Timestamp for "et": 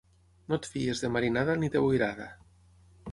0.61-0.69